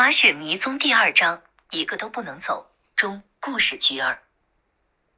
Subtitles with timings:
[0.00, 2.72] 滑雪迷踪第二章，一个都不能走。
[2.96, 4.22] 中故事局儿，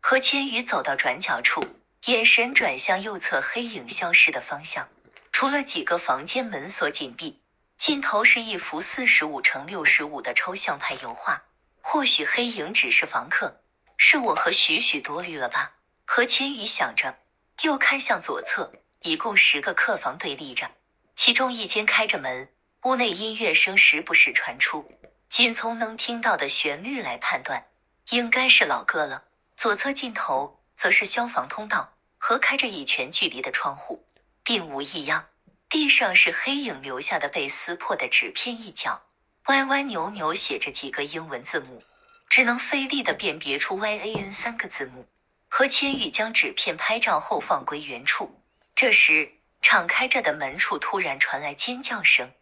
[0.00, 1.64] 何千羽走到转角处，
[2.06, 4.88] 眼神转向右侧黑影消失的方向。
[5.30, 7.40] 除了几个房间门锁紧闭，
[7.76, 11.44] 尽头是一幅四十五乘六十五的抽象派油画。
[11.80, 13.60] 或许黑影只是房客，
[13.96, 15.74] 是我和许许多虑了吧？
[16.04, 17.16] 何千羽想着，
[17.62, 20.72] 又看向左侧，一共十个客房对立着，
[21.14, 22.48] 其中一间开着门。
[22.84, 24.90] 屋内音乐声时不时传出，
[25.28, 27.64] 仅从能听到的旋律来判断，
[28.10, 29.22] 应该是老歌了。
[29.56, 34.04] 左侧尽头则是消防通道和开着一拳距离的窗户，
[34.42, 35.28] 并无异样。
[35.68, 39.00] 地上是黑影留下的被撕破的纸片一角，
[39.46, 41.84] 歪歪扭扭写着几个英文字母，
[42.28, 45.06] 只能费力的辨别出 Y A N 三个字母。
[45.48, 48.42] 何千羽将纸片拍照后放归原处，
[48.74, 52.32] 这时敞开着的门处突然传来尖叫声。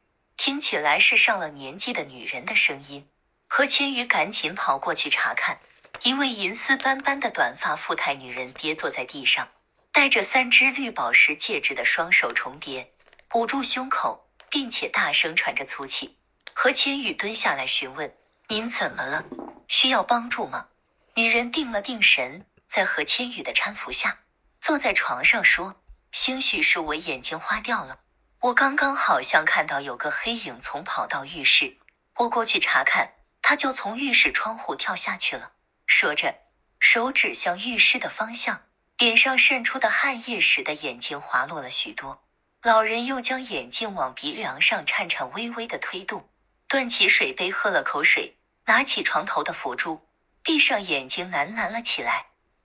[0.40, 3.06] 听起来是上了年纪的女人的声音，
[3.46, 5.60] 何千羽赶紧跑过去查看，
[6.02, 9.50] 一位银丝斑斑的短发富态女人跌坐在地上，
[9.92, 12.90] 戴着三只绿宝石戒指的双手重叠，
[13.34, 16.16] 捂住胸口，并且大声喘着粗气。
[16.54, 18.16] 何千羽蹲下来询问
[18.48, 19.26] ：“您怎么了？
[19.68, 20.68] 需要帮助吗？”
[21.12, 24.18] 女人定了定神，在何千羽的搀扶下，
[24.58, 25.78] 坐在床上说
[26.12, 27.98] ：“兴许是我眼睛花掉了。”
[28.40, 31.76] 我刚刚好像看到有个黑影从跑到浴室，
[32.16, 35.52] 我过去查看，他就从浴室窗户跳下去了。
[35.86, 36.34] 说着，
[36.78, 38.62] 手指向浴室的方向，
[38.96, 42.22] 脸上渗出的汗液使得眼睛滑落了许多。
[42.62, 46.26] 老人又将眼镜往鼻梁上颤颤巍巍的推动，
[46.66, 50.00] 端起水杯喝了口水，拿起床头的佛珠，
[50.42, 52.24] 闭上眼睛喃喃了起来。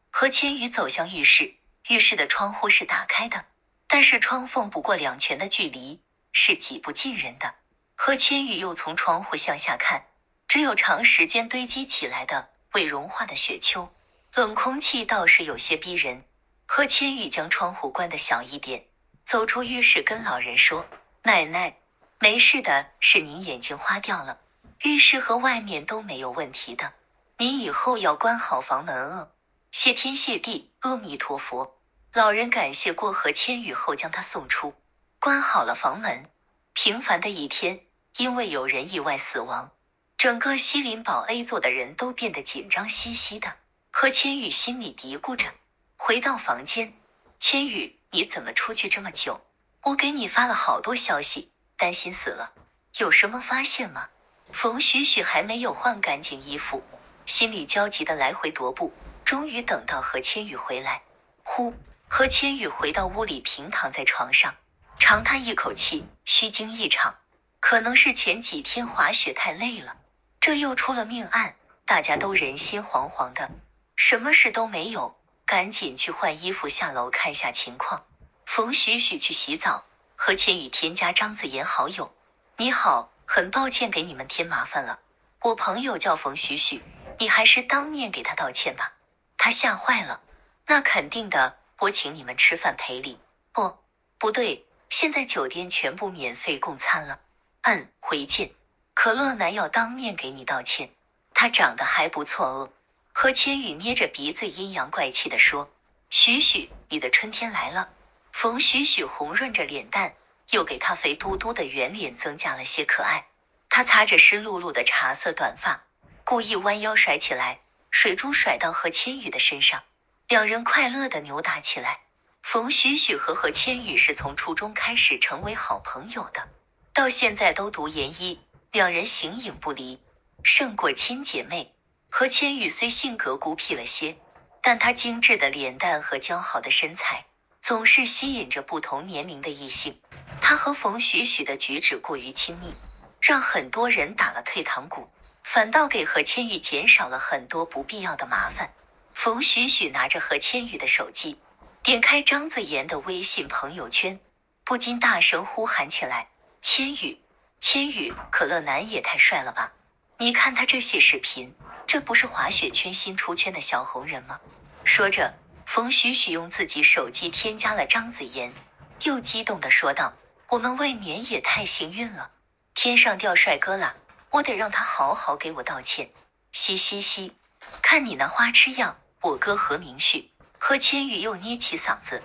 [0.10, 1.54] 何千羽走向浴室，
[1.90, 3.44] 浴室的窗户是打开的。
[3.88, 7.56] 但是窗缝不过两拳的距离，是挤不进人的。
[7.96, 10.06] 何千羽又从窗户向下看，
[10.48, 13.90] 只有长时间堆积起来的未融化的雪丘，
[14.34, 16.26] 冷空气倒是有些逼人。
[16.68, 18.86] 何千羽将窗户关得小一点，
[19.24, 20.86] 走出浴室，跟老人说
[21.24, 21.78] ：“奶奶，
[22.20, 24.40] 没事的，是您眼睛花掉了。
[24.82, 26.92] 浴室和外面都没有问题的，
[27.38, 29.32] 您以后要关好房门哦。
[29.72, 31.78] 谢天谢地，阿弥陀佛。”
[32.16, 34.74] 老人感谢过河千羽后，将他送出，
[35.20, 36.30] 关好了房门。
[36.74, 37.82] 平凡的一天，
[38.16, 39.72] 因为有人意外死亡，
[40.16, 43.58] 整个西林堡 A 座的人都变得紧张兮兮的。
[43.92, 45.52] 何千羽心里嘀咕着，
[45.98, 46.94] 回到房间，
[47.38, 49.42] 千羽，你怎么出去这么久？
[49.82, 52.54] 我给你发了好多消息，担心死了。
[52.98, 54.08] 有什么发现吗？
[54.54, 56.82] 冯许许还没有换干净衣服，
[57.26, 58.94] 心里焦急的来回踱步，
[59.26, 61.02] 终于等到何千羽回来，
[61.44, 61.74] 呼。
[62.08, 64.56] 何千羽回到屋里，平躺在床上，
[65.00, 67.18] 长叹一口气，虚惊一场。
[67.60, 69.98] 可能是前几天滑雪太累了，
[70.40, 71.56] 这又出了命案，
[71.86, 73.50] 大家都人心惶惶的。
[73.96, 78.06] 什么事都没有，赶紧去换衣服，下楼看下情况。
[78.46, 79.84] 冯许许去洗澡，
[80.16, 82.16] 何千羽添加张子妍好友。
[82.56, 85.00] 你好，很抱歉给你们添麻烦了。
[85.42, 86.84] 我朋友叫冯许许，
[87.18, 88.94] 你还是当面给他道歉吧。
[89.38, 90.22] 他吓坏了。
[90.68, 91.58] 那肯定的。
[91.80, 93.20] 我请你们吃饭赔礼，
[93.52, 93.78] 不，
[94.18, 97.20] 不对，现在酒店全部免费供餐了。
[97.62, 98.52] 嗯，回见。
[98.94, 100.90] 可乐男要当面给你道歉，
[101.34, 102.74] 他长得还不错哦。
[103.12, 105.70] 何千羽捏着鼻子阴阳怪气的说
[106.10, 107.90] ：“许许，你的春天来了。”
[108.32, 110.16] 冯许许红润着脸蛋，
[110.52, 113.28] 又给他肥嘟嘟的圆脸增加了些可爱。
[113.70, 115.84] 他擦着湿漉漉的茶色短发，
[116.24, 117.60] 故意弯腰甩起来，
[117.92, 119.84] 水珠甩到何千羽的身上。
[120.28, 122.00] 两人快乐的扭打起来。
[122.42, 126.48] 冯许许和何千羽是从初中开始成为好朋友的，
[126.94, 128.40] 到现在都读研一，
[128.72, 130.00] 两人形影不离，
[130.44, 131.72] 胜过亲姐妹。
[132.10, 134.18] 何千羽虽性格孤僻了些，
[134.62, 137.26] 但她精致的脸蛋和姣好的身材，
[137.62, 140.02] 总是吸引着不同年龄的异性。
[140.42, 142.74] 她和冯许许的举止过于亲密，
[143.20, 145.08] 让很多人打了退堂鼓，
[145.44, 148.74] 反倒给何千羽减少了很多不必要的麻烦。
[149.16, 151.40] 冯许许拿着何千羽的手机，
[151.82, 154.20] 点开张子妍的微信朋友圈，
[154.66, 156.28] 不禁大声呼喊起来
[156.62, 157.20] ：“千羽，
[157.60, 159.72] 千羽，可乐男也太帅了吧！
[160.18, 161.56] 你看他这些视频，
[161.88, 164.42] 这不是滑雪圈新出圈的小红人吗？”
[164.84, 165.34] 说着，
[165.66, 168.54] 冯许许用自己手机添加了张子妍，
[169.02, 170.14] 又激动的说道
[170.50, 172.32] ：“我们未免也太幸运了，
[172.76, 173.96] 天上掉帅哥了，
[174.30, 176.12] 我得让他好好给我道歉。”
[176.52, 177.34] 嘻嘻嘻，
[177.82, 179.00] 看你那花痴样！
[179.26, 180.30] 我哥何明旭、
[180.60, 182.22] 何千羽又捏起嗓子，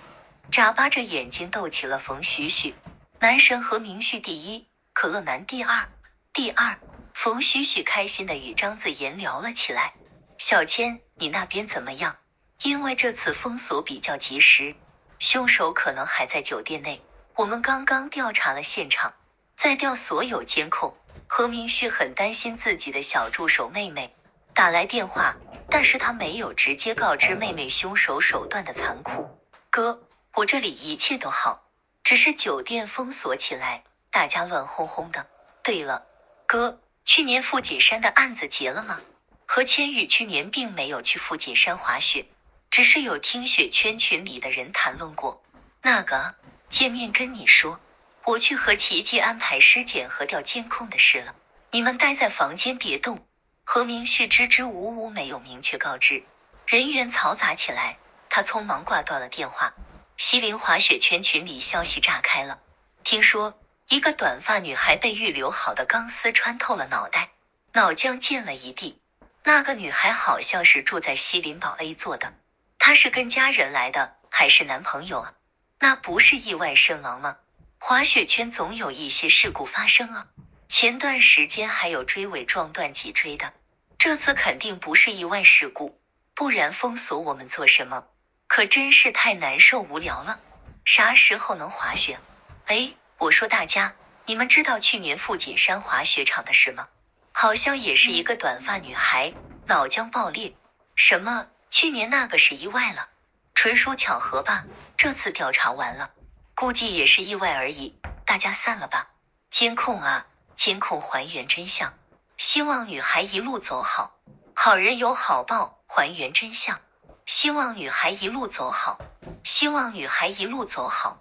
[0.51, 2.75] 眨巴着眼睛逗起了冯许许。
[3.17, 5.89] 男神何明旭第一，可乐男第二。
[6.31, 6.77] 第二，
[7.15, 9.95] 冯许许开心的与张子妍聊了起来。
[10.37, 12.17] 小千，你那边怎么样？
[12.61, 14.75] 因为这次封锁比较及时，
[15.17, 17.01] 凶手可能还在酒店内。
[17.33, 19.15] 我们刚刚调查了现场，
[19.55, 20.95] 在调所有监控。
[21.25, 24.15] 何明旭很担心自己的小助手妹妹，
[24.53, 25.35] 打来电话，
[25.69, 29.39] 但是他没有直接告知妹妹凶手手段的残酷。
[29.69, 30.01] 哥，
[30.33, 31.63] 我这里一切都好，
[32.03, 35.27] 只是酒店封锁起来，大家乱哄哄的。
[35.63, 36.05] 对了，
[36.47, 38.99] 哥，去年富锦山的案子结了吗？
[39.45, 42.25] 何千羽去年并没有去富锦山滑雪，
[42.69, 45.43] 只是有听雪圈群里的人谈论过。
[45.81, 46.35] 那个
[46.69, 47.79] 见面跟你说。
[48.23, 51.33] 我去和奇迹安排尸检和调监控的事了，
[51.71, 53.25] 你们待在房间别动。
[53.73, 56.25] 何明旭支支吾吾，没有明确告知，
[56.67, 57.97] 人员嘈杂起来，
[58.29, 59.73] 他匆忙挂断了电话。
[60.17, 62.59] 西林滑雪圈群里消息炸开了，
[63.05, 63.57] 听说
[63.87, 67.29] 一个短发女孩被预留好的钢丝穿透了脑袋，
[67.71, 68.99] 脑浆溅了一地。
[69.45, 72.33] 那个女孩好像是住在西林堡 A 座的，
[72.77, 75.33] 她是跟家人来的还是男朋友啊？
[75.79, 77.37] 那不是意外身亡吗？
[77.79, 80.27] 滑雪圈总有一些事故发生啊，
[80.67, 83.53] 前段时间还有追尾撞断脊椎的，
[84.03, 86.01] 这次肯定不是意外事故，
[86.33, 88.07] 不然封锁我们做什么？
[88.47, 90.39] 可真是太难受无聊了。
[90.83, 92.19] 啥时候能滑雪？
[92.65, 93.93] 哎，我说大家，
[94.25, 96.87] 你们知道去年富锦山滑雪场的事吗？
[97.31, 99.35] 好像也是一个短发女孩
[99.67, 100.55] 脑浆爆裂。
[100.95, 101.45] 什么？
[101.69, 103.07] 去年那个是意外了？
[103.53, 104.65] 纯属巧合吧？
[104.97, 106.09] 这次调查完了。
[106.55, 107.95] 估计也是意外而已，
[108.25, 109.11] 大家散了吧。
[109.51, 110.25] 监控啊，
[110.55, 111.93] 监控还原真相。
[112.37, 114.19] 希望女孩一路走好，
[114.53, 115.77] 好人有好报。
[115.93, 116.79] 还原真相，
[117.25, 118.97] 希望女孩一路走好，
[119.43, 121.19] 希望女孩一路走好。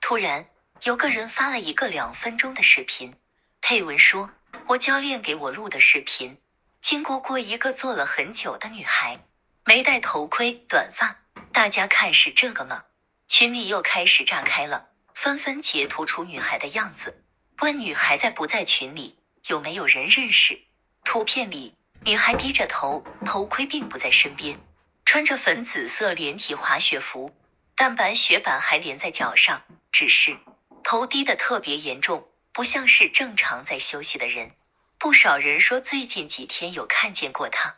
[0.00, 0.48] 突然，
[0.82, 3.14] 有个人发了一个两分钟的视频，
[3.60, 4.30] 配文说
[4.66, 6.36] ：“我教练给我录的视频，
[6.80, 9.20] 经过过一个坐了很久的女孩，
[9.64, 11.16] 没戴头盔，短发。
[11.52, 12.82] 大家看是这个吗？”
[13.28, 17.22] 群里又开始炸开了，纷纷截图出女孩的样子，
[17.60, 19.16] 问女孩在不在群里，
[19.46, 20.60] 有没有人认识。
[21.04, 21.74] 图片里，
[22.04, 24.60] 女孩低着头，头盔并不在身边，
[25.04, 27.34] 穿着粉紫色连体滑雪服，
[27.74, 30.36] 但白雪板还连在脚上，只是
[30.84, 34.52] 头低得特别严重，不像是正常在休息的人。
[34.98, 37.76] 不少人说最近几天有看见过她，